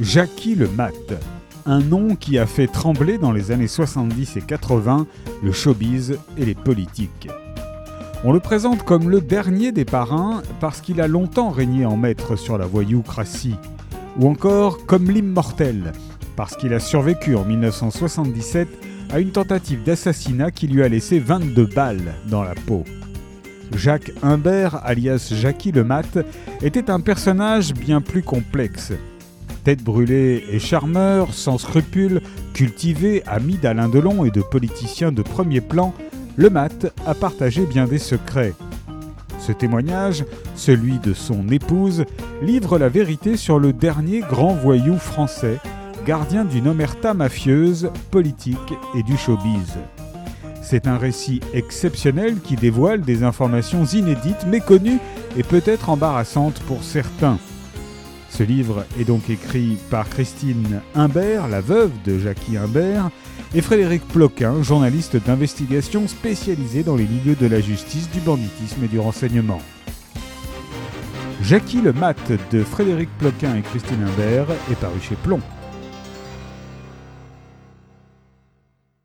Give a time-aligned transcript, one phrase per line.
[0.00, 0.92] Jackie le Mat,
[1.64, 5.06] un nom qui a fait trembler dans les années 70 et 80
[5.42, 7.28] le showbiz et les politiques.
[8.22, 12.36] On le présente comme le dernier des parrains parce qu'il a longtemps régné en maître
[12.36, 13.56] sur la voyoucratie,
[14.18, 15.92] ou encore comme l'immortel
[16.36, 18.68] parce qu'il a survécu en 1977
[19.10, 22.84] à une tentative d'assassinat qui lui a laissé 22 balles dans la peau.
[23.74, 26.18] Jacques Humbert, alias Jackie le Mat,
[26.60, 28.92] était un personnage bien plus complexe.
[29.66, 32.20] Tête brûlée et charmeur, sans scrupules,
[32.54, 35.92] cultivé, ami d'Alain Delon et de politiciens de premier plan,
[36.36, 38.54] le Mat a partagé bien des secrets.
[39.40, 40.24] Ce témoignage,
[40.54, 42.04] celui de son épouse,
[42.42, 45.58] livre la vérité sur le dernier grand voyou français,
[46.06, 49.78] gardien d'une omerta mafieuse, politique et du showbiz.
[50.62, 55.00] C'est un récit exceptionnel qui dévoile des informations inédites, méconnues
[55.36, 57.40] et peut-être embarrassantes pour certains.
[58.36, 63.08] Ce livre est donc écrit par Christine Imbert, la veuve de Jackie Imbert,
[63.54, 68.88] et Frédéric Ploquin, journaliste d'investigation spécialisé dans les milieux de la justice, du banditisme et
[68.88, 69.62] du renseignement.
[71.40, 75.40] Jackie le Mat de Frédéric Ploquin et Christine Imbert est paru chez Plomb.